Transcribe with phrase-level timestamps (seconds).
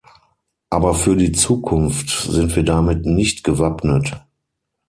[0.71, 4.15] Aber für die Zukunft sind wir damit nicht gewappnet!